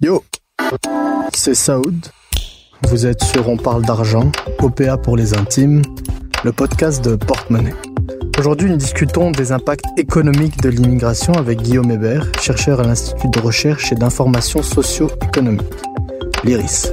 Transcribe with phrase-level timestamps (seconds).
[0.00, 0.24] Yo,
[1.32, 2.08] c'est Saoud.
[2.88, 5.82] Vous êtes sur On parle d'argent, OPA pour les intimes,
[6.42, 7.74] le podcast de Porte-Monnaie.
[8.40, 13.38] Aujourd'hui, nous discutons des impacts économiques de l'immigration avec Guillaume Hébert, chercheur à l'Institut de
[13.38, 15.62] recherche et d'information socio-économique,
[16.42, 16.88] l'IRIS.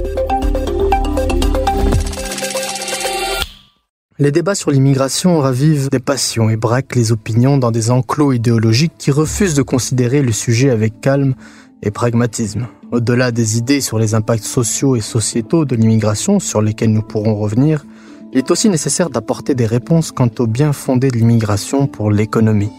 [4.20, 8.94] Les débats sur l'immigration ravivent des passions et braquent les opinions dans des enclos idéologiques
[8.98, 11.36] qui refusent de considérer le sujet avec calme
[11.84, 12.66] et pragmatisme.
[12.90, 17.36] Au-delà des idées sur les impacts sociaux et sociétaux de l'immigration, sur lesquels nous pourrons
[17.36, 17.86] revenir,
[18.32, 22.72] il est aussi nécessaire d'apporter des réponses quant au bien fondé de l'immigration pour l'économie.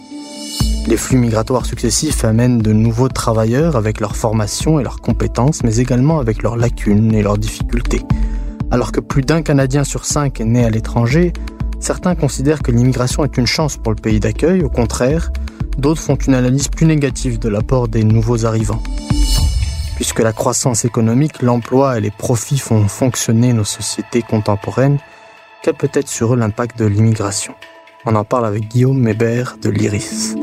[0.87, 5.77] Les flux migratoires successifs amènent de nouveaux travailleurs avec leur formation et leurs compétences, mais
[5.77, 8.01] également avec leurs lacunes et leurs difficultés.
[8.71, 11.33] Alors que plus d'un Canadien sur cinq est né à l'étranger,
[11.79, 14.61] certains considèrent que l'immigration est une chance pour le pays d'accueil.
[14.61, 15.31] Au contraire,
[15.77, 18.83] d'autres font une analyse plus négative de l'apport des nouveaux arrivants.
[19.95, 24.99] Puisque la croissance économique, l'emploi et les profits font fonctionner nos sociétés contemporaines,
[25.63, 27.55] quel peut être sur eux l'impact de l'immigration?
[28.05, 30.35] On en parle avec Guillaume Hébert de l'IRIS.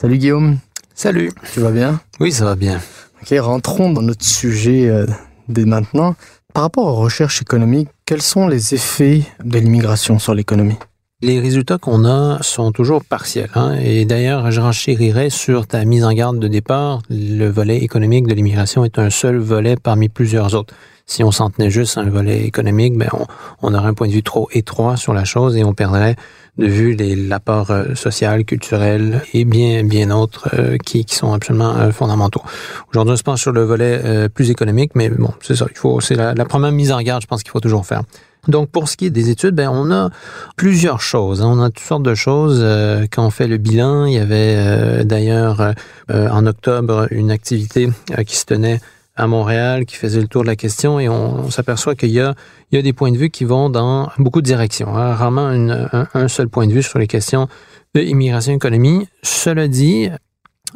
[0.00, 0.58] Salut Guillaume.
[0.94, 1.30] Salut.
[1.52, 2.00] Tu vas bien?
[2.18, 2.80] Oui, ça va bien.
[3.22, 5.06] Ok, rentrons dans notre sujet euh,
[5.48, 6.14] dès maintenant.
[6.54, 10.78] Par rapport aux recherches économiques, quels sont les effets de l'immigration sur l'économie?
[11.22, 13.50] Les résultats qu'on a sont toujours partiels.
[13.54, 13.76] Hein?
[13.82, 17.00] Et d'ailleurs, je renchérirais sur ta mise en garde de départ.
[17.08, 20.74] Le volet économique de l'immigration est un seul volet parmi plusieurs autres.
[21.06, 23.26] Si on s'en tenait juste à un volet économique, ben on,
[23.62, 26.16] on, aurait un point de vue trop étroit sur la chose et on perdrait
[26.58, 26.96] de vue
[27.28, 32.42] l'apport euh, social, culturel et bien bien autres euh, qui, qui, sont absolument euh, fondamentaux.
[32.90, 35.66] Aujourd'hui, on se pense sur le volet plus économique, mais bon, c'est ça.
[35.70, 38.02] Il faut, c'est la, la première mise en garde, je pense qu'il faut toujours faire.
[38.48, 40.10] Donc, pour ce qui est des études, ben, on a
[40.56, 41.42] plusieurs choses.
[41.42, 41.48] Hein.
[41.48, 42.60] On a toutes sortes de choses.
[42.62, 45.60] Euh, quand on fait le bilan, il y avait euh, d'ailleurs
[46.10, 47.88] euh, en octobre une activité
[48.26, 48.80] qui se tenait
[49.16, 52.34] à Montréal qui faisait le tour de la question et on, s'aperçoit qu'il y a,
[52.70, 54.94] il y a des points de vue qui vont dans beaucoup de directions.
[54.94, 55.14] Hein.
[55.14, 55.48] Rarement
[56.14, 57.48] un, seul point de vue sur les questions
[57.94, 59.08] de immigration économie.
[59.22, 60.10] Cela dit,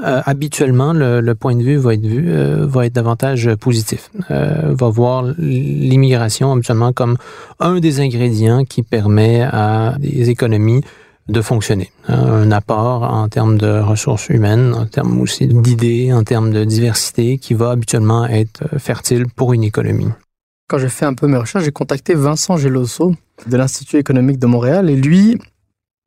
[0.03, 4.11] euh, habituellement, le, le, point de vue va être vu, euh, va être davantage positif.
[4.31, 7.17] Euh, va voir l'immigration habituellement comme
[7.59, 10.83] un des ingrédients qui permet à des économies
[11.29, 11.93] de fonctionner.
[12.09, 16.65] Hein, un apport en termes de ressources humaines, en termes aussi d'idées, en termes de
[16.65, 20.09] diversité, qui va habituellement être fertile pour une économie.
[20.69, 23.15] Quand j'ai fait un peu mes recherches, j'ai contacté Vincent Geloso
[23.47, 25.37] de l'Institut économique de Montréal et lui,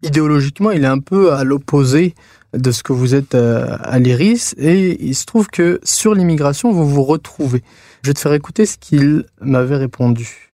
[0.04, 2.16] idéologiquement, il est un peu à l'opposé
[2.54, 6.72] de ce que vous êtes euh, à l'IRIS et il se trouve que sur l'immigration,
[6.72, 7.64] vous vous retrouvez.
[8.04, 10.53] Je vais te faire écouter ce qu'il m'avait répondu.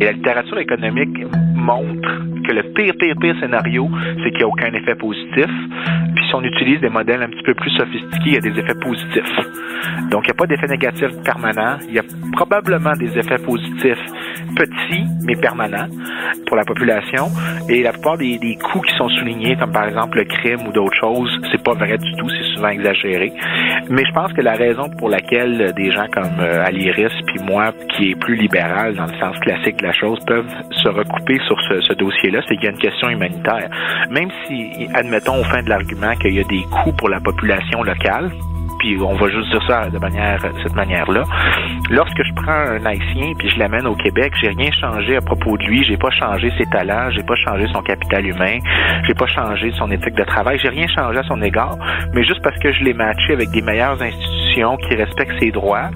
[0.00, 1.18] Et la littérature économique
[1.54, 2.08] montre
[2.46, 3.88] que le pire, pire, pire scénario,
[4.22, 5.46] c'est qu'il n'y a aucun effet positif.
[6.14, 8.58] Puis si on utilise des modèles un petit peu plus sophistiqués, il y a des
[8.58, 9.36] effets positifs.
[10.10, 11.78] Donc, il n'y a pas d'effet négatif permanent.
[11.88, 13.98] Il y a probablement des effets positifs
[14.56, 15.86] petits, mais permanents
[16.46, 17.28] pour la population.
[17.68, 20.96] Et la plupart des, coûts qui sont soulignés, comme par exemple le crime ou d'autres
[20.98, 23.32] choses, c'est pas vrai du tout, c'est souvent exagéré.
[23.88, 27.72] Mais je pense que la raison pour laquelle des gens comme euh, Aliris puis moi,
[27.90, 31.58] qui est plus libéral dans le sens classique de la chose, peuvent se recouper sur
[31.62, 33.68] ce, dossier-là, c'est qu'il y a une question humanitaire.
[34.10, 37.82] Même si, admettons au fin de l'argument qu'il y a des coûts pour la population
[37.82, 38.30] locale,
[38.78, 41.24] puis on va juste dire ça de manière, cette manière-là.
[41.90, 45.56] Lorsque je prends un haïtien puis je l'amène au Québec, j'ai rien changé à propos
[45.56, 48.58] de lui, j'ai pas changé ses talents, j'ai pas changé son capital humain,
[49.06, 51.76] j'ai pas changé son éthique de travail, j'ai rien changé à son égard,
[52.14, 55.90] mais juste parce que je l'ai matché avec des meilleures institutions qui respectent ses droits,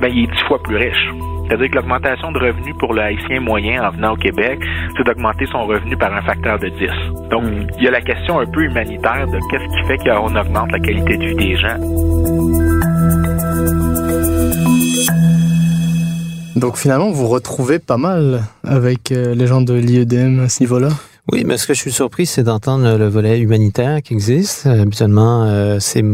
[0.00, 1.35] ben il est dix fois plus riche.
[1.46, 4.58] C'est-à-dire que l'augmentation de revenus pour le haïtien moyen en venant au Québec,
[4.96, 7.30] c'est d'augmenter son revenu par un facteur de 10.
[7.30, 7.44] Donc,
[7.78, 10.80] il y a la question un peu humanitaire de qu'est-ce qui fait qu'on augmente la
[10.80, 11.76] qualité de vie des gens.
[16.56, 20.88] Donc finalement, vous retrouvez pas mal avec euh, les gens de l'IEDM à ce niveau-là
[21.32, 24.64] oui, mais ce que je suis surpris, c'est d'entendre le volet humanitaire qui existe.
[24.66, 26.04] Habituellement, euh, c'est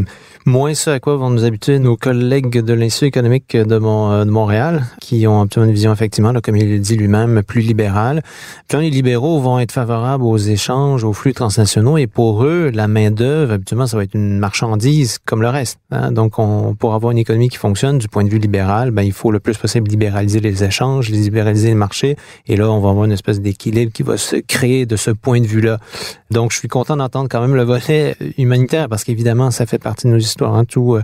[0.45, 4.85] moins ce à quoi vont nous habituer nos collègues de l'Institut économique de, de, Montréal,
[4.99, 8.21] qui ont une vision effectivement, comme il le dit lui-même, plus libérale.
[8.69, 12.87] Quand les libéraux vont être favorables aux échanges, aux flux transnationaux, et pour eux, la
[12.87, 15.79] main d'œuvre, habituellement, ça va être une marchandise comme le reste.
[15.91, 16.11] Hein.
[16.11, 19.13] Donc, on, pour avoir une économie qui fonctionne du point de vue libéral, ben, il
[19.13, 22.17] faut le plus possible libéraliser les échanges, libéraliser les marchés,
[22.47, 25.39] et là, on va avoir une espèce d'équilibre qui va se créer de ce point
[25.39, 25.79] de vue-là.
[26.31, 30.07] Donc, je suis content d'entendre quand même le volet humanitaire, parce qu'évidemment, ça fait partie
[30.07, 30.63] de nos Hein.
[30.77, 31.01] Euh,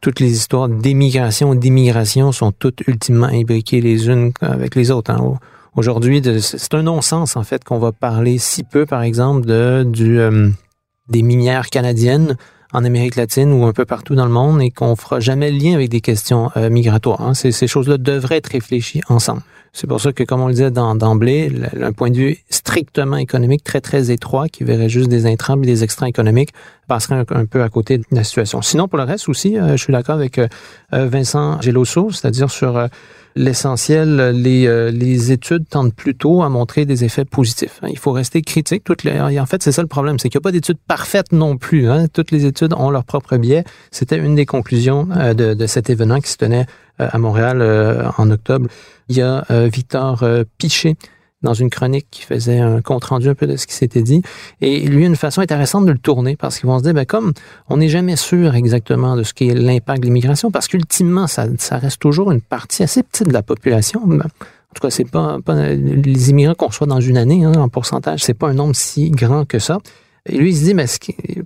[0.00, 5.10] toutes les histoires d'émigration, d'immigration sont toutes ultimement imbriquées les unes avec les autres.
[5.10, 5.38] Hein.
[5.76, 10.50] Aujourd'hui, c'est un non-sens en fait qu'on va parler si peu, par exemple, de euh,
[11.08, 12.36] des minières canadiennes
[12.72, 15.58] en Amérique latine ou un peu partout dans le monde et qu'on fera jamais le
[15.58, 17.20] lien avec des questions euh, migratoires.
[17.20, 17.34] Hein.
[17.34, 19.42] Ces, ces choses-là devraient être réfléchies ensemble.
[19.72, 23.62] C'est pour ça que, comme on le disait d'emblée, un point de vue strictement économique
[23.62, 26.50] très, très étroit qui verrait juste des intrants et des extraits économiques
[26.88, 28.62] passerait un, peu à côté de la situation.
[28.62, 30.48] Sinon, pour le reste aussi, euh, je suis d'accord avec euh,
[30.90, 32.88] Vincent Geloso, c'est-à-dire sur
[33.36, 37.80] l'essentiel, les, euh, les études tentent plutôt à montrer des effets positifs.
[37.82, 37.88] Hein.
[37.90, 38.84] Il faut rester critique.
[38.84, 41.32] Toutes les, en fait, c'est ça le problème, c'est qu'il n'y a pas d'études parfaites
[41.32, 41.88] non plus.
[41.88, 42.06] Hein.
[42.12, 43.64] Toutes les études ont leur propre biais.
[43.90, 46.66] C'était une des conclusions euh, de, de, cet événement qui se tenait
[47.00, 47.62] euh, à Montréal
[48.18, 48.68] en octobre.
[49.08, 50.24] Il y a Victor
[50.58, 50.96] Pichet
[51.42, 54.22] dans une chronique qui faisait un compte rendu un peu de ce qui s'était dit.
[54.60, 57.32] Et lui, une façon intéressante de le tourner parce qu'ils vont se dire, ben, comme
[57.68, 61.78] on n'est jamais sûr exactement de ce qu'est l'impact de l'immigration, parce qu'ultimement, ça, ça
[61.78, 64.02] reste toujours une partie assez petite de la population.
[64.04, 67.54] Ben, en tout cas, c'est pas, pas les immigrants qu'on soit dans une année, hein,
[67.54, 69.78] en pourcentage, c'est pas un nombre si grand que ça.
[70.26, 70.84] Et lui, il se dit, mais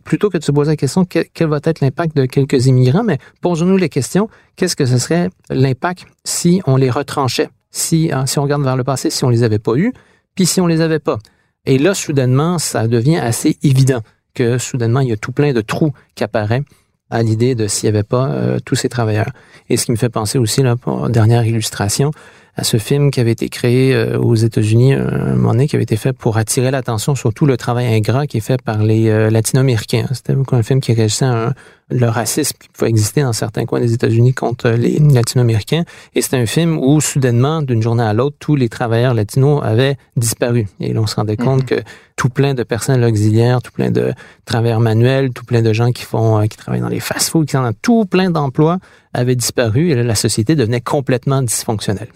[0.02, 3.04] plutôt que de se poser la question, quel, quel va être l'impact de quelques immigrants,
[3.04, 7.48] mais posons-nous les questions, qu'est-ce que ce serait l'impact si on les retranchait?
[7.74, 9.92] Si, hein, si on regarde vers le passé, si on les avait pas eus,
[10.36, 11.18] puis si on les avait pas.
[11.66, 14.00] Et là, soudainement, ça devient assez évident
[14.32, 16.62] que soudainement, il y a tout plein de trous qui apparaissent
[17.10, 19.30] à l'idée de s'il n'y avait pas euh, tous ces travailleurs.
[19.68, 22.12] Et ce qui me fait penser aussi, là, pour dernière illustration,
[22.56, 25.76] à ce film qui avait été créé euh, aux États-Unis euh, un moment donné, qui
[25.76, 28.82] avait été fait pour attirer l'attention sur tout le travail ingrat qui est fait par
[28.82, 30.06] les euh, latino-américains.
[30.12, 31.54] C'était un film qui réagissait à
[31.90, 35.84] le racisme qui pouvait exister dans certains coins des États-Unis contre les latino-américains.
[36.14, 39.96] Et c'était un film où, soudainement, d'une journée à l'autre, tous les travailleurs latinos avaient
[40.16, 40.66] disparu.
[40.80, 41.82] Et là, on se rendait compte mm-hmm.
[41.82, 44.12] que tout plein de personnes auxiliaires, tout plein de
[44.44, 47.70] travailleurs manuels, tout plein de gens qui font, qui travaillent dans les fast-foods, qui ont
[47.82, 48.78] tout plein d'emplois
[49.12, 49.90] avaient disparu.
[49.90, 52.08] Et là, la société devenait complètement dysfonctionnelle.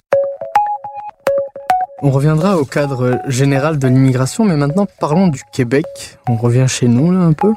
[2.01, 5.85] On reviendra au cadre général de l'immigration, mais maintenant parlons du Québec.
[6.29, 7.53] On revient chez nous là un peu.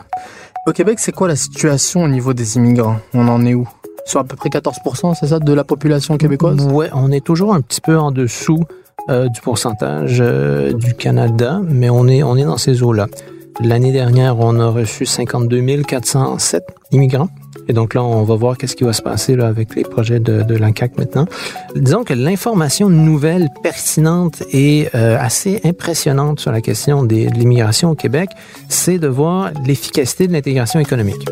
[0.68, 2.98] Au Québec, c'est quoi la situation au niveau des immigrants?
[3.14, 3.68] On en est où?
[4.06, 6.58] Sur à peu près 14%, c'est ça, de la population québécoise?
[6.66, 8.64] Ouais, on est toujours un petit peu en dessous
[9.10, 13.08] euh, du pourcentage euh, du Canada, mais on est, on est dans ces eaux-là.
[13.64, 17.30] L'année dernière, on a reçu 52 407 immigrants.
[17.68, 20.20] Et donc là, on va voir qu'est-ce qui va se passer là, avec les projets
[20.20, 21.26] de, de maintenant.
[21.76, 27.96] Disons que l'information nouvelle, pertinente et euh, assez impressionnante sur la question de l'immigration au
[27.96, 28.30] Québec,
[28.70, 31.28] c'est de voir l'efficacité de l'intégration économique.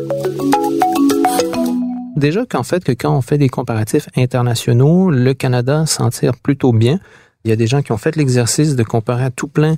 [2.16, 6.72] Déjà qu'en fait, que quand on fait des comparatifs internationaux, le Canada s'en tire plutôt
[6.72, 7.00] bien.
[7.44, 9.76] Il y a des gens qui ont fait l'exercice de comparer à tout plein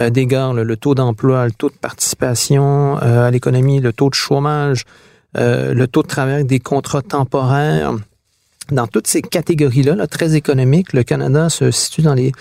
[0.00, 4.14] euh, d'égards le, taux d'emploi, le taux de participation euh, à l'économie, le taux de
[4.14, 4.84] chômage,
[5.36, 7.94] euh, le taux de travail des contrats temporaires.
[8.70, 12.32] Dans toutes ces catégories-là, là, très économiques, le Canada se situe dans les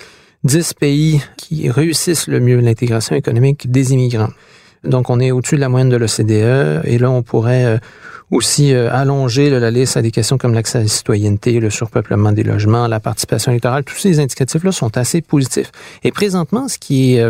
[0.44, 4.30] 10 pays qui réussissent le mieux l'intégration économique des immigrants.
[4.84, 7.78] Donc, on est au-dessus de la moyenne de l'OCDE et là, on pourrait euh,
[8.32, 12.32] aussi euh, allonger la liste à des questions comme l'accès à la citoyenneté, le surpeuplement
[12.32, 13.84] des logements, la participation électorale.
[13.84, 15.72] Tous ces indicatifs-là sont assez positifs.
[16.04, 17.26] Et présentement, ce qui est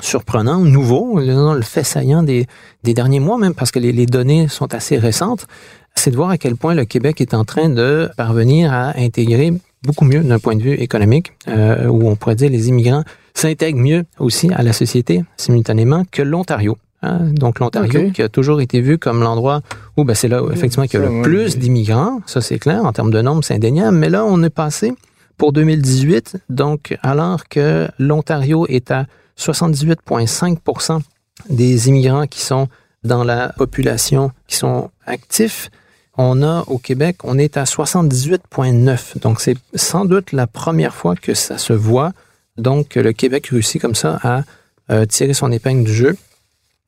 [0.00, 2.46] surprenant, nouveau, le fait saillant des,
[2.82, 5.46] des derniers mois même, parce que les, les données sont assez récentes,
[5.94, 9.52] c'est de voir à quel point le Québec est en train de parvenir à intégrer
[9.84, 13.80] beaucoup mieux d'un point de vue économique, euh, où on pourrait dire les immigrants s'intègrent
[13.80, 16.78] mieux aussi à la société simultanément que l'Ontario.
[17.02, 17.18] Hein.
[17.32, 19.62] Donc l'Ontario qui a toujours été vu comme l'endroit
[19.96, 22.84] où ben, c'est là où, effectivement qu'il y a le plus d'immigrants, ça c'est clair,
[22.84, 24.92] en termes de nombre c'est indéniable, mais là on est passé
[25.36, 29.06] pour 2018, donc alors que l'Ontario est à
[29.38, 31.00] 78,5%
[31.48, 32.68] des immigrants qui sont
[33.04, 35.70] dans la population qui sont actifs.
[36.16, 39.18] On a au Québec, on est à 78,9.
[39.20, 42.12] Donc c'est sans doute la première fois que ça se voit.
[42.58, 44.42] Donc le Québec réussit comme ça à
[44.90, 46.16] euh, tirer son épingle du jeu.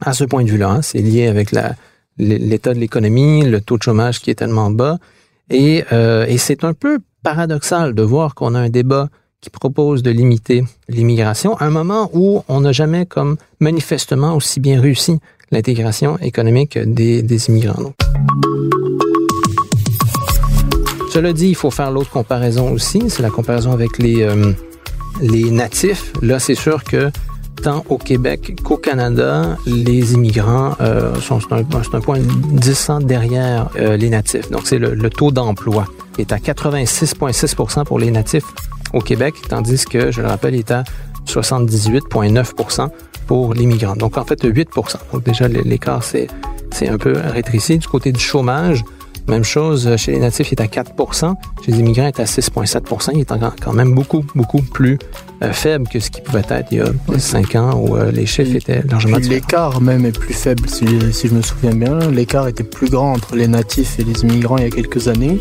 [0.00, 0.82] À ce point de vue-là, hein.
[0.82, 1.52] c'est lié avec
[2.18, 4.98] l'état de l'économie, le taux de chômage qui est tellement bas.
[5.50, 9.08] Et, euh, et c'est un peu paradoxal de voir qu'on a un débat
[9.44, 14.58] qui propose de limiter l'immigration à un moment où on n'a jamais comme manifestement aussi
[14.58, 15.18] bien réussi
[15.50, 17.92] l'intégration économique des, des immigrants.
[21.12, 24.52] Cela dit, il faut faire l'autre comparaison aussi, c'est la comparaison avec les, euh,
[25.20, 26.12] les natifs.
[26.22, 27.10] Là, c'est sûr que
[27.62, 33.68] tant au Québec qu'au Canada, les immigrants euh, sont un, un, point 10 ans derrière
[33.76, 34.50] euh, les natifs.
[34.50, 35.84] Donc, c'est le, taux d'emploi
[36.14, 38.46] qui est à 86,6% pour les natifs
[38.94, 40.84] au Québec, tandis que, je le rappelle, il est à
[41.26, 42.88] 78,9
[43.26, 43.96] pour les migrants.
[43.96, 44.68] Donc, en fait, 8
[45.12, 46.28] Donc, déjà, l'écart, c'est,
[46.72, 47.78] c'est un peu rétréci.
[47.78, 48.84] Du côté du chômage,
[49.26, 50.92] même chose chez les natifs, il est à 4
[51.64, 54.98] Chez les immigrants, il est à 6,7 Il est quand même beaucoup, beaucoup plus
[55.42, 58.26] euh, faible que ce qui pouvait être il y a 5 ans où euh, les
[58.26, 62.10] chiffres étaient largement L'écart même est plus faible, si, si je me souviens bien.
[62.10, 65.40] L'écart était plus grand entre les natifs et les immigrants il y a quelques années.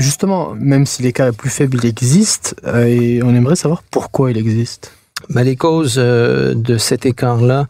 [0.00, 4.30] Justement, même si l'écart est plus faible, il existe, euh, et on aimerait savoir pourquoi
[4.30, 4.92] il existe.
[5.30, 7.66] Ben, les causes euh, de cet écart-là,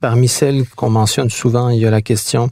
[0.00, 2.48] Parmi celles qu'on mentionne souvent, il y a la question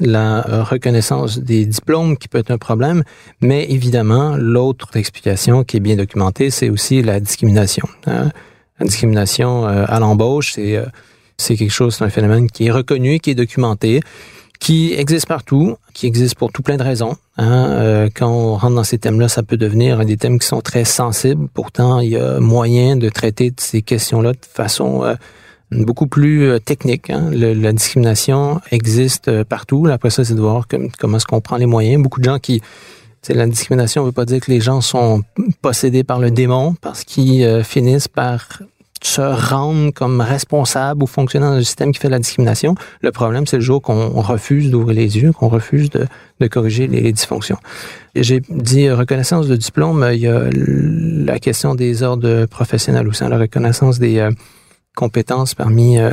[0.00, 3.04] la euh, reconnaissance des diplômes qui peut être un problème,
[3.40, 7.88] mais évidemment, l'autre explication qui est bien documentée, c'est aussi la discrimination.
[8.06, 8.28] Hein.
[8.78, 10.58] La discrimination à l'embauche,
[11.38, 14.00] c'est quelque chose, c'est un phénomène qui est reconnu, qui est documenté,
[14.60, 17.16] qui existe partout, qui existe pour tout plein de raisons.
[17.38, 18.08] Hein.
[18.14, 21.48] quand on rentre dans ces thèmes-là, ça peut devenir des thèmes qui sont très sensibles.
[21.52, 25.16] Pourtant, il y a moyen de traiter ces questions-là de façon
[25.72, 27.10] beaucoup plus euh, technique.
[27.10, 27.30] Hein.
[27.32, 29.86] la discrimination existe euh, partout.
[29.90, 30.66] Après ça, c'est de voir
[30.98, 32.02] comment est-ce qu'on prend les moyens.
[32.02, 32.60] Beaucoup de gens qui...
[33.28, 35.22] La discrimination ne veut pas dire que les gens sont
[35.60, 38.62] possédés par le démon parce qu'ils euh, finissent par
[39.02, 42.74] se rendre comme responsables ou fonctionner dans un système qui fait la discrimination.
[43.00, 46.06] Le problème, c'est le jour qu'on refuse d'ouvrir les yeux, qu'on refuse de,
[46.40, 47.58] de, corriger les dysfonctions.
[48.14, 53.38] J'ai dit reconnaissance de diplôme, il y a la question des ordres professionnels aussi, la
[53.38, 54.28] reconnaissance des
[54.94, 56.10] compétences parmi euh,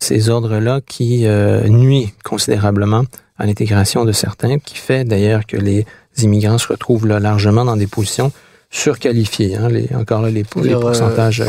[0.00, 3.04] ces ordres-là qui euh, nuit considérablement
[3.38, 5.86] à l'intégration de certains, qui fait d'ailleurs que les
[6.18, 8.32] immigrants se retrouvent là largement dans des positions
[8.70, 9.56] surqualifiées.
[9.56, 11.42] Hein, les, encore là, les, les pourcentages.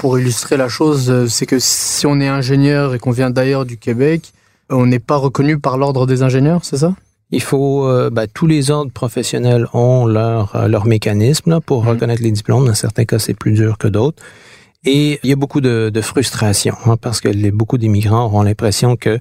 [0.00, 3.66] Euh, pour illustrer la chose, c'est que si on est ingénieur et qu'on vient d'ailleurs
[3.66, 4.32] du Québec,
[4.70, 6.94] on n'est pas reconnu par l'ordre des ingénieurs, c'est ça?
[7.32, 11.88] Il faut, euh, ben, tous les ordres professionnels ont leur, leur mécanisme là, pour mmh.
[11.88, 12.66] reconnaître les diplômes.
[12.66, 14.20] Dans certains cas, c'est plus dur que d'autres.
[14.84, 18.42] Et il y a beaucoup de, de frustration hein, parce que les, beaucoup d'immigrants auront
[18.42, 19.18] l'impression que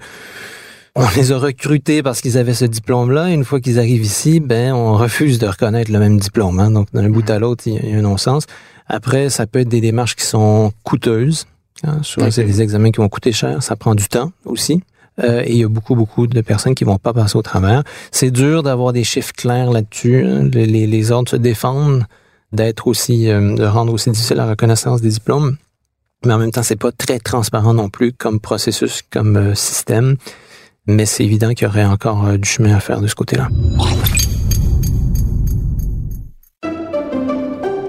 [0.95, 3.29] on les a recrutés parce qu'ils avaient ce diplôme-là.
[3.29, 6.59] Une fois qu'ils arrivent ici, ben on refuse de reconnaître le même diplôme.
[6.59, 6.71] Hein.
[6.71, 8.45] Donc d'un bout à l'autre, il y a un non-sens.
[8.89, 11.45] Après, ça peut être des démarches qui sont coûteuses.
[11.83, 11.99] Hein.
[12.01, 13.61] Souvent, c'est des examens qui vont coûter cher.
[13.61, 14.81] Ça prend du temps aussi.
[15.21, 17.83] Euh, et il y a beaucoup, beaucoup de personnes qui vont pas passer au travers.
[18.11, 20.25] C'est dur d'avoir des chiffres clairs là-dessus.
[20.25, 20.49] Hein.
[20.51, 22.05] Les, les, les ordres se défendent
[22.51, 25.57] d'être aussi, euh, de rendre aussi difficile la reconnaissance des diplômes.
[26.25, 30.15] Mais en même temps, c'est pas très transparent non plus comme processus, comme euh, système.
[30.87, 33.49] Mais c'est évident qu'il y aurait encore du chemin à faire de ce côté-là.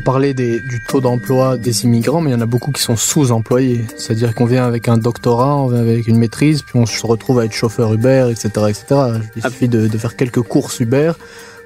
[0.00, 2.80] On parlait des, du taux d'emploi des immigrants, mais il y en a beaucoup qui
[2.80, 3.84] sont sous-employés.
[3.98, 7.38] C'est-à-dire qu'on vient avec un doctorat, on vient avec une maîtrise, puis on se retrouve
[7.38, 8.48] à être chauffeur Uber, etc.
[8.70, 9.20] etc.
[9.36, 11.12] Il suffit de, faire quelques courses Uber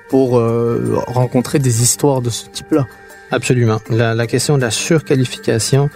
[0.09, 2.89] pour euh, rencontrer des histoires de ce type-là.
[3.31, 3.81] Absolument.
[3.89, 5.89] La, question de la surqualification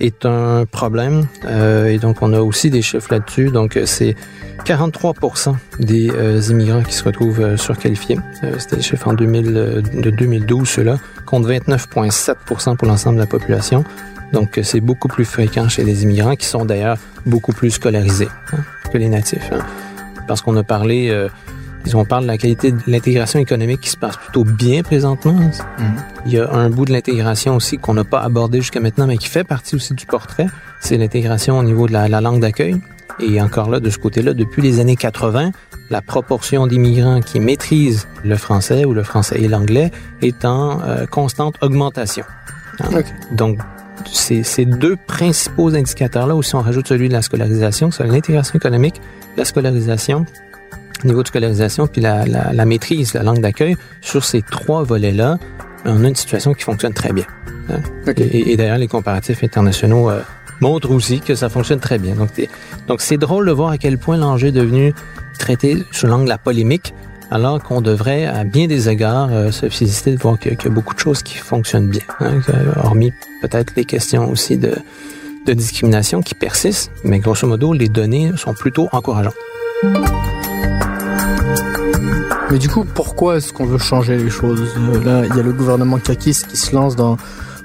[0.00, 3.50] est un problème euh, et donc on a aussi des chiffres là-dessus.
[3.50, 4.14] Donc euh, c'est
[4.64, 8.18] 43% des euh, immigrants qui se retrouvent euh, surqualifiés.
[8.42, 9.52] Euh, C'était les chiffres en 2000,
[10.02, 13.84] de 2012, ceux-là, contre 29,7% pour l'ensemble de la population.
[14.32, 18.58] Donc, c'est beaucoup plus fréquent chez les immigrants qui sont d'ailleurs beaucoup plus scolarisés hein,
[18.92, 19.50] que les natifs.
[19.52, 19.60] Hein.
[20.26, 21.28] Parce qu'on a parlé,
[21.94, 25.34] on parle de la qualité de l'intégration économique qui se passe plutôt bien présentement.
[25.34, 25.82] Mm-hmm.
[26.26, 29.18] Il y a un bout de l'intégration aussi qu'on n'a pas abordé jusqu'à maintenant, mais
[29.18, 30.46] qui fait partie aussi du portrait.
[30.80, 32.80] C'est l'intégration au niveau de la, la langue d'accueil.
[33.18, 35.52] Et encore là, de ce côté-là, depuis les années 80,
[35.88, 39.90] la proportion d'immigrants qui maîtrisent le français ou le français et l'anglais
[40.20, 42.24] est en euh, constante augmentation.
[42.80, 43.02] Hein?
[43.32, 43.58] Donc,
[44.12, 49.00] ces deux principaux indicateurs-là, ou si on rajoute celui de la scolarisation, c'est l'intégration économique,
[49.36, 50.26] la scolarisation,
[51.04, 55.38] niveau de scolarisation, puis la, la, la maîtrise, la langue d'accueil, sur ces trois volets-là,
[55.84, 57.26] on a une situation qui fonctionne très bien.
[57.68, 57.80] Hein.
[58.16, 60.20] Et, et d'ailleurs, les comparatifs internationaux euh,
[60.60, 62.14] montrent aussi que ça fonctionne très bien.
[62.14, 62.30] Donc,
[62.86, 64.94] donc c'est drôle de voir à quel point l'enjeu est devenu
[65.38, 66.94] traité sous l'angle de la polémique,
[67.30, 70.70] alors qu'on devrait, à bien des égards, euh, se féliciter de voir qu'il y a
[70.70, 72.40] beaucoup de choses qui fonctionnent bien, hein,
[72.82, 73.12] hormis
[73.42, 74.74] peut-être les questions aussi de,
[75.44, 79.34] de discrimination qui persistent, mais grosso modo, les données sont plutôt encourageantes.
[82.50, 85.42] Mais du coup, pourquoi est-ce qu'on veut changer les choses Euh, Là, il y a
[85.42, 87.16] le gouvernement Kakis qui se lance dans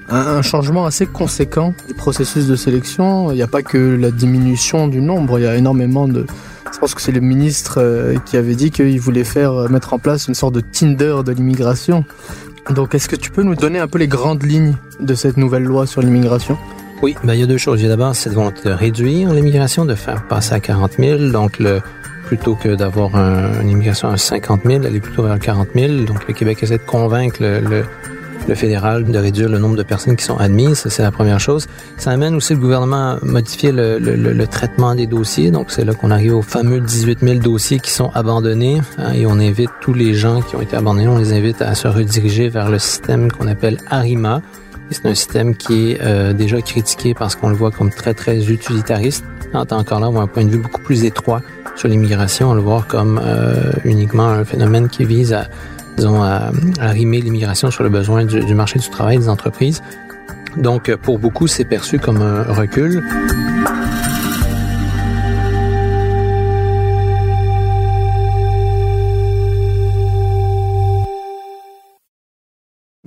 [0.09, 3.31] un, changement assez conséquent du processus de sélection.
[3.31, 6.25] Il n'y a pas que la diminution du nombre, il y a énormément de...
[6.73, 9.93] Je pense que c'est le ministre euh, qui avait dit qu'il voulait faire euh, mettre
[9.93, 12.03] en place une sorte de Tinder de l'immigration.
[12.71, 15.63] Donc, est-ce que tu peux nous donner un peu les grandes lignes de cette nouvelle
[15.63, 16.57] loi sur l'immigration?
[17.01, 17.81] Oui, ben, il y a deux choses.
[17.81, 21.29] Il y a d'abord cette volonté de réduire l'immigration, de faire passer à 40 000.
[21.29, 21.59] Donc,
[22.27, 26.03] plutôt que d'avoir un, une immigration à 50 000, aller plutôt vers 40 000.
[26.03, 27.83] Donc, le Québec essaie de convaincre le, le,
[28.47, 30.85] le fédéral de réduire le nombre de personnes qui sont admises.
[30.89, 31.65] C'est la première chose.
[31.97, 35.49] Ça amène aussi le gouvernement à modifier le traitement des dossiers.
[35.49, 38.79] Donc, c'est là qu'on arrive aux fameux 18 000 dossiers qui sont abandonnés.
[38.99, 41.73] Hein, et on invite tous les gens qui ont été abandonnés, on les invite à
[41.73, 44.41] se rediriger vers le système qu'on appelle ARIMA.
[44.91, 48.51] C'est un système qui est euh, déjà critiqué parce qu'on le voit comme très, très
[48.51, 49.23] utilitariste.
[49.53, 51.41] En tant encore là, on a un point de vue beaucoup plus étroit
[51.77, 52.51] sur l'immigration.
[52.51, 55.47] On le voit comme euh, uniquement un phénomène qui vise à,
[55.95, 59.81] disons, à, à rimer l'immigration sur le besoin du, du, marché du travail des entreprises.
[60.57, 63.01] Donc, pour beaucoup, c'est perçu comme un recul.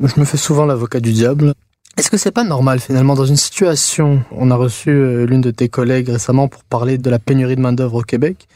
[0.03, 1.55] Je me fais souvent l'avocat du diable.
[1.97, 5.53] Est-ce que c'est pas normal finalement dans une situation, on a reçu euh, l'une de
[5.53, 8.49] tes collègues récemment pour parler de la pénurie de main-d'œuvre au Québec.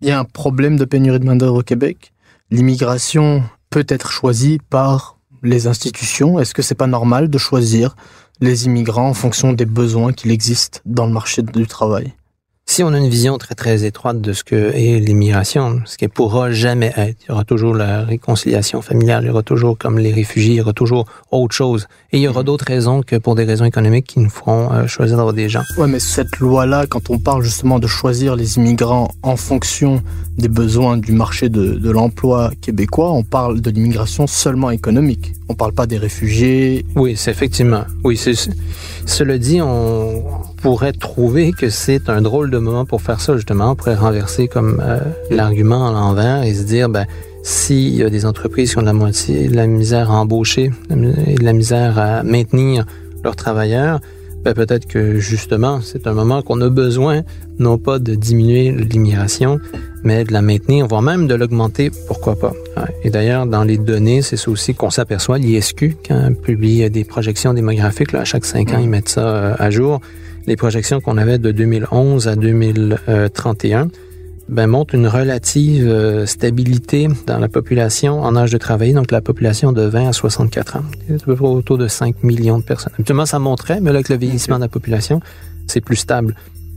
[0.00, 2.14] Il y a un problème de pénurie de main-d'œuvre au Québec.
[2.50, 6.40] L'immigration peut être choisie par les institutions.
[6.40, 7.96] Est-ce que c'est pas normal de choisir
[8.40, 12.14] les immigrants en fonction des besoins qu'il existe dans le marché du travail?
[12.70, 16.08] Si on a une vision très très étroite de ce que est l'immigration, ce qu'elle
[16.08, 19.98] pourra jamais être, il y aura toujours la réconciliation familiale, il y aura toujours comme
[19.98, 21.88] les réfugiés, il y aura toujours autre chose.
[22.12, 24.86] Et il y aura d'autres raisons que pour des raisons économiques qui nous feront euh,
[24.86, 25.64] choisir d'avoir des gens.
[25.78, 30.00] Ouais, mais cette loi-là, quand on parle justement de choisir les immigrants en fonction
[30.38, 35.32] des besoins du marché de, de l'emploi québécois, on parle de l'immigration seulement économique.
[35.48, 36.86] On parle pas des réfugiés.
[36.94, 37.82] Oui, c'est effectivement.
[38.04, 38.34] Oui, c'est.
[39.06, 40.22] Cela dit, on
[40.60, 43.72] pourrait trouver que c'est un drôle de moment pour faire ça, justement.
[43.72, 47.06] On pourrait renverser comme euh, l'argument à l'envers et se dire, ben,
[47.42, 50.70] s'il y a des entreprises qui ont de la moitié de la misère à embaucher
[50.90, 52.84] et de la misère à maintenir
[53.24, 54.00] leurs travailleurs,
[54.44, 57.22] ben peut-être que justement, c'est un moment qu'on a besoin,
[57.58, 59.58] non pas de diminuer l'immigration,
[60.02, 62.52] mais de la maintenir, voire même de l'augmenter, pourquoi pas.
[63.04, 67.52] Et d'ailleurs, dans les données, c'est ça aussi qu'on s'aperçoit, l'ISQ, quand publie des projections
[67.52, 70.00] démographiques, là, à chaque cinq ans, ils mettent ça euh, à jour,
[70.46, 73.88] les projections qu'on avait de 2011 à 2031,
[74.48, 79.20] ben, montre une relative euh, stabilité dans la population en âge de travailler, donc la
[79.20, 80.82] population de 20 à 64 ans.
[81.08, 82.92] À peu près autour de 5 millions de personnes.
[82.94, 85.20] Habituellement, ça montrait, mais là, avec le vieillissement de la population,
[85.68, 86.34] c'est plus stable.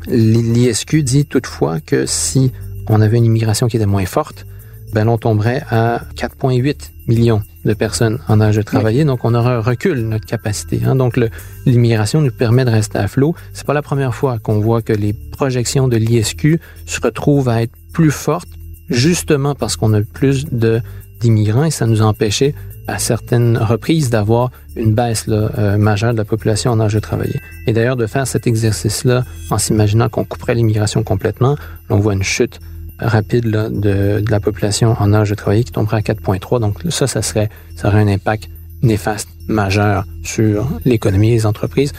[0.07, 2.51] L'ISQ dit toutefois que si
[2.89, 4.45] on avait une immigration qui était moins forte,
[4.93, 8.99] ben, on tomberait à 4,8 millions de personnes en âge de travailler.
[8.99, 9.05] Oui.
[9.05, 10.81] Donc, on aura un recul de notre capacité.
[10.85, 10.95] Hein.
[10.95, 11.19] Donc,
[11.65, 13.35] l'immigration nous permet de rester à flot.
[13.53, 17.61] C'est pas la première fois qu'on voit que les projections de l'ISQ se retrouvent à
[17.61, 18.49] être plus fortes,
[18.89, 20.81] justement parce qu'on a plus de
[21.19, 22.53] d'immigrants et ça nous a empêché
[22.87, 26.99] à certaines reprises d'avoir une baisse là, euh, majeure de la population en âge de
[26.99, 27.39] travailler.
[27.65, 31.55] Et d'ailleurs, de faire cet exercice-là en s'imaginant qu'on couperait l'immigration complètement,
[31.89, 32.59] on voit une chute
[32.99, 36.59] rapide là, de, de, la population en âge de travailler qui tomberait à 4,3.
[36.59, 38.49] Donc ça, ça serait, ça aurait un impact
[38.81, 41.93] néfaste majeur sur l'économie et les entreprises.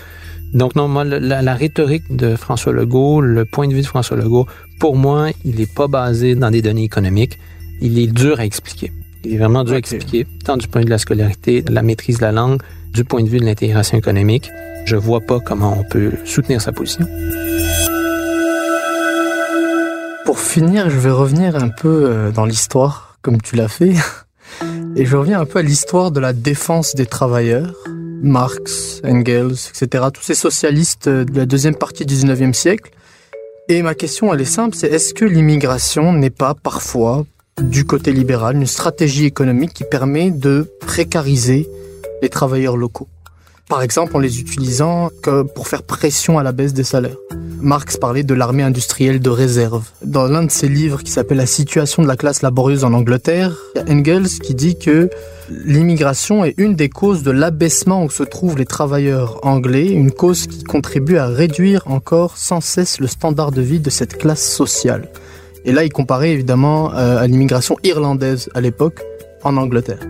[0.52, 4.16] Donc non, moi, la, la, rhétorique de François Legault, le point de vue de François
[4.16, 4.46] Legault,
[4.78, 7.38] pour moi, il n'est pas basé dans des données économiques.
[7.80, 8.92] Il est dur à expliquer.
[9.24, 9.94] Il est vraiment dur okay.
[9.94, 12.32] à expliquer, tant du point de vue de la scolarité, de la maîtrise de la
[12.32, 14.50] langue, du point de vue de l'intégration économique.
[14.84, 17.06] Je vois pas comment on peut soutenir sa position.
[20.24, 23.94] Pour finir, je vais revenir un peu euh, dans l'histoire, comme tu l'as fait.
[24.96, 27.74] Et je reviens un peu à l'histoire de la défense des travailleurs.
[28.22, 30.04] Marx, Engels, etc.
[30.12, 32.90] Tous ces socialistes de la deuxième partie du 19e siècle.
[33.68, 37.26] Et ma question, elle est simple, c'est est-ce que l'immigration n'est pas parfois,
[37.60, 41.68] du côté libéral, une stratégie économique qui permet de précariser
[42.22, 43.08] les travailleurs locaux?
[43.68, 45.10] Par exemple en les utilisant
[45.54, 47.16] pour faire pression à la baisse des salaires.
[47.64, 49.84] Marx parlait de l'armée industrielle de réserve.
[50.04, 53.56] Dans l'un de ses livres qui s'appelle La situation de la classe laborieuse en Angleterre,
[53.88, 55.08] Engels qui dit que
[55.48, 60.46] l'immigration est une des causes de l'abaissement où se trouvent les travailleurs anglais, une cause
[60.46, 65.08] qui contribue à réduire encore sans cesse le standard de vie de cette classe sociale.
[65.64, 69.00] Et là, il comparait évidemment euh, à l'immigration irlandaise à l'époque
[69.42, 70.06] en Angleterre.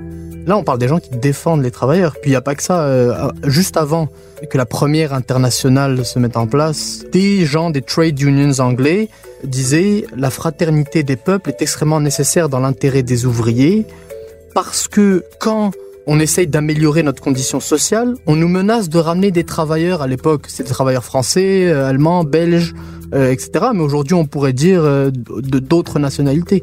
[0.46, 2.14] Là, on parle des gens qui défendent les travailleurs.
[2.20, 2.82] Puis il n'y a pas que ça.
[2.82, 4.08] Euh, juste avant
[4.50, 9.08] que la première internationale se mette en place, des gens des trade unions anglais
[9.44, 13.86] disaient la fraternité des peuples est extrêmement nécessaire dans l'intérêt des ouvriers
[14.54, 15.72] parce que quand
[16.06, 20.46] on essaye d'améliorer notre condition sociale, on nous menace de ramener des travailleurs à l'époque.
[20.48, 22.74] C'est des travailleurs français, euh, allemands, belges,
[23.14, 23.66] euh, etc.
[23.74, 26.62] Mais aujourd'hui, on pourrait dire de d'autres nationalités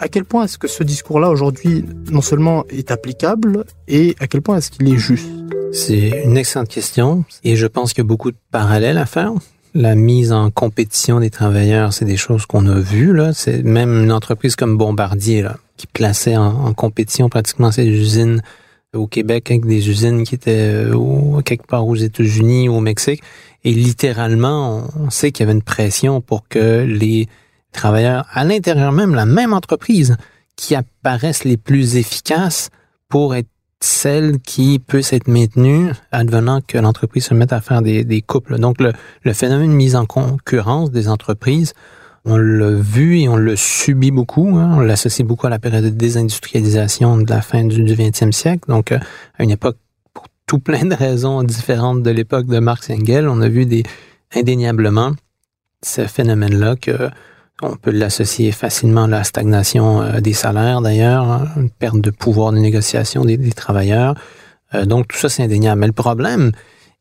[0.00, 4.40] à quel point est-ce que ce discours-là aujourd'hui non seulement est applicable et à quel
[4.40, 5.28] point est-ce qu'il est juste?
[5.72, 9.32] C'est une excellente question et je pense qu'il y a beaucoup de parallèles à faire.
[9.72, 13.32] La mise en compétition des travailleurs, c'est des choses qu'on a vues là.
[13.32, 18.42] C'est même une entreprise comme Bombardier là, qui plaçait en, compétition pratiquement ses usines
[18.94, 23.22] au Québec avec des usines qui étaient euh, quelque part aux États-Unis ou au Mexique.
[23.62, 27.28] Et littéralement, on sait qu'il y avait une pression pour que les
[27.70, 30.16] travailleurs à l'intérieur même, la même entreprise,
[30.56, 32.70] qui apparaissent les plus efficaces
[33.08, 33.48] pour être
[33.82, 38.58] celles qui puissent être maintenues advenant que l'entreprise se mette à faire des, couples.
[38.58, 38.92] Donc, le,
[39.24, 41.72] le, phénomène de mise en concurrence des entreprises,
[42.24, 44.56] on l'a vu et on le subit beaucoup.
[44.56, 44.74] Hein.
[44.76, 48.68] On l'associe beaucoup à la période de désindustrialisation de la fin du, du 20e siècle.
[48.68, 48.98] Donc, euh,
[49.38, 49.78] à une époque,
[50.12, 53.64] pour tout plein de raisons différentes de l'époque de Marx et Engels, on a vu
[53.64, 53.84] des,
[54.34, 55.12] indéniablement
[55.82, 57.08] ce phénomène-là que
[57.62, 62.10] on peut l'associer facilement à la stagnation euh, des salaires d'ailleurs, hein, une perte de
[62.10, 64.14] pouvoir de négociation des, travailleurs.
[64.74, 65.80] Euh, donc tout ça, c'est indéniable.
[65.80, 66.52] Mais le problème,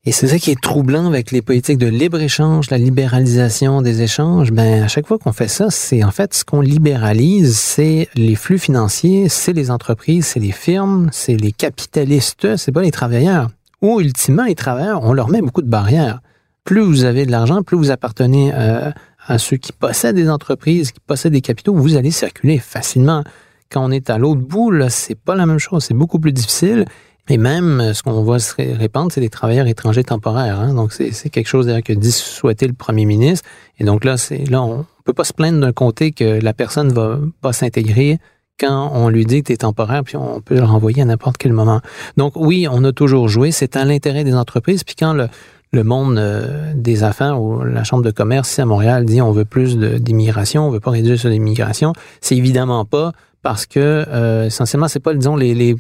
[0.06, 4.52] et c'est ça qui est troublant avec les politiques de libre-échange, la libéralisation des échanges,
[4.52, 8.36] ben à chaque fois qu'on fait ça, c'est en fait ce qu'on libéralise, c'est les
[8.36, 13.50] flux financiers, c'est les entreprises, c'est les firmes, c'est les capitalistes, c'est pas les travailleurs.
[13.82, 16.22] Ou ultimement, les travailleurs, on leur met beaucoup de barrières.
[16.64, 18.92] Plus vous avez de l'argent, plus vous appartenez euh,
[19.28, 23.24] à ceux qui possèdent des entreprises, qui possèdent des capitaux, vous allez circuler facilement.
[23.72, 26.86] Quand on est à l'autre bout, c'est pas la même chose, c'est beaucoup plus difficile.
[27.32, 30.60] Et même, ce qu'on voit se répandre, c'est des travailleurs étrangers temporaires.
[30.60, 30.74] Hein.
[30.74, 33.48] Donc, c'est quelque chose que dit souhaiter le premier ministre.
[33.78, 36.92] Et donc là, c'est là, on peut pas se plaindre d'un côté que la personne
[36.92, 38.18] va pas s'intégrer
[38.60, 41.38] quand on lui dit que tu es temporaire, puis on peut le renvoyer à n'importe
[41.38, 41.82] quel moment.
[42.18, 44.84] Donc oui, on a toujours joué, c'est à l'intérêt des entreprises.
[44.84, 45.28] Puis quand le,
[45.72, 49.32] le monde euh, des affaires ou la chambre de commerce ici à Montréal dit on
[49.32, 54.46] veut plus d'immigration, on veut pas réduire sur l'immigration, c'est évidemment pas parce que euh,
[54.46, 55.76] essentiellement c'est pas disons les, les,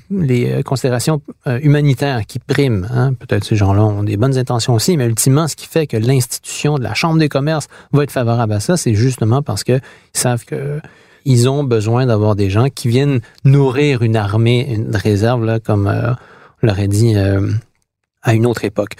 [0.51, 2.87] euh, considérations euh, humanitaires qui priment.
[2.91, 3.13] Hein.
[3.13, 6.77] Peut-être ces gens-là ont des bonnes intentions aussi, mais ultimement ce qui fait que l'institution
[6.77, 10.19] de la chambre des commerces va être favorable à ça, c'est justement parce que ils
[10.19, 10.79] savent que
[11.25, 15.87] ils ont besoin d'avoir des gens qui viennent nourrir une armée, une réserve là, comme
[15.87, 17.13] on l'aurait dit
[18.21, 18.93] à une autre époque.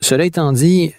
[0.00, 0.92] Cela étant dit,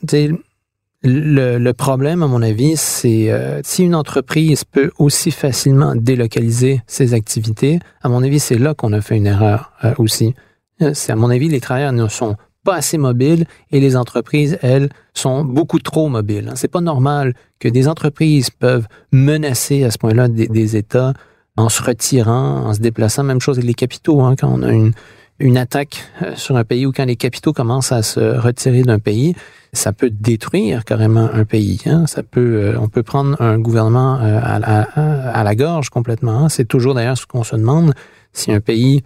[1.03, 7.13] le, problème, à mon avis, c'est euh, si une entreprise peut aussi facilement délocaliser ses
[7.13, 10.35] activités, à mon avis, c'est là qu'on a fait une erreur euh, aussi.
[10.81, 12.35] Euh, c'est à mon avis, les travailleurs ne sont
[12.65, 16.51] pas assez mobiles et les entreprises, elles, sont beaucoup trop mobiles.
[16.55, 21.13] C'est pas normal que des entreprises peuvent menacer à ce point-là des, des, États
[21.57, 23.23] en se retirant, en se déplaçant.
[23.23, 24.21] Même chose avec les capitaux.
[24.21, 24.93] Hein, quand on a une,
[25.39, 28.99] une attaque euh, sur un pays ou quand les capitaux commencent à se retirer d'un
[28.99, 29.35] pays,
[29.73, 31.81] ça peut détruire carrément un pays.
[31.85, 32.07] Hein.
[32.07, 36.45] Ça peut, euh, on peut prendre un gouvernement euh, à, la gorge complètement.
[36.45, 36.49] Hein.
[36.49, 37.93] C'est toujours d'ailleurs ce qu'on se demande
[38.33, 39.03] si un pays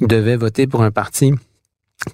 [0.00, 1.32] devait voter pour un parti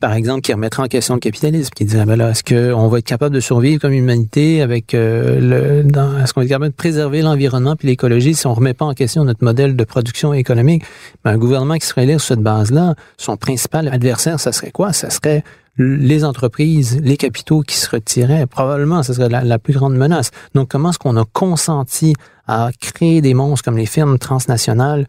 [0.00, 2.98] par exemple, qui remettrait en question le capitalisme, qui dirait, ben là, est-ce qu'on va
[2.98, 6.76] être capable de survivre comme humanité avec euh, le, est-ce qu'on va être capable de
[6.76, 10.84] préserver l'environnement puis l'écologie si on remet pas en question notre modèle de production économique?
[11.22, 14.92] Ben, un gouvernement qui serait là sur cette base-là, son principal adversaire, ça serait quoi?
[14.94, 15.44] Ça serait
[15.76, 18.46] les entreprises, les capitaux qui se retiraient.
[18.46, 20.30] Probablement, ce serait la plus grande menace.
[20.54, 22.14] Donc, comment est-ce qu'on a consenti
[22.46, 25.08] à créer des monstres comme les firmes transnationales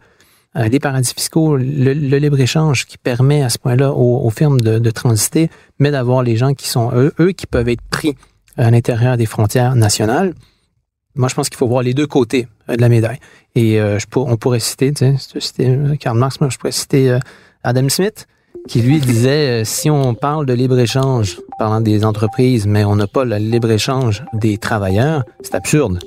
[0.56, 5.50] euh, les paradis fiscaux, le, libre-échange qui permet à ce point-là aux, firmes de, transiter,
[5.78, 8.16] mais d'avoir les gens qui sont eux, eux qui peuvent être pris
[8.56, 10.34] à l'intérieur des frontières nationales.
[11.14, 13.18] Moi, je pense qu'il faut voir les deux côtés euh, de la médaille.
[13.54, 17.18] Et euh, je on pourrait citer, tu sais, citer Karl Marx, moi, je pourrais citer
[17.62, 18.26] Adam Smith,
[18.68, 23.24] qui lui disait, si on parle de libre-échange, parlant des entreprises, mais on n'a pas
[23.24, 26.00] le libre-échange des travailleurs, c'est absurde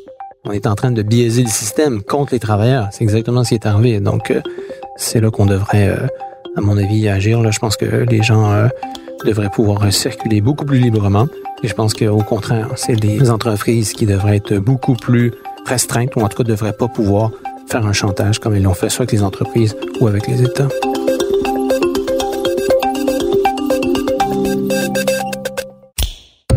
[0.45, 2.89] on est en train de biaiser le système contre les travailleurs.
[2.91, 3.99] C'est exactement ce qui est arrivé.
[3.99, 4.41] Donc, euh,
[4.95, 6.07] c'est là qu'on devrait, euh,
[6.55, 7.41] à mon avis, agir.
[7.41, 8.67] Là, je pense que les gens euh,
[9.25, 11.27] devraient pouvoir circuler beaucoup plus librement.
[11.63, 15.33] Et je pense qu'au contraire, c'est des entreprises qui devraient être beaucoup plus
[15.65, 17.31] restreintes, ou en tout cas devraient pas pouvoir
[17.67, 20.69] faire un chantage comme ils l'ont fait soit avec les entreprises ou avec les États.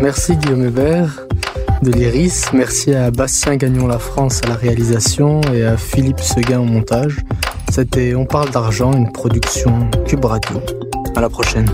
[0.00, 1.26] Merci Guillaume Hébert
[1.82, 2.44] de l'Iris.
[2.52, 7.18] Merci à Bastien Gagnon La France à la réalisation et à Philippe Seguin au montage.
[7.70, 10.60] C'était On parle d'argent, une production Cube Radio.
[11.16, 11.66] À la prochaine.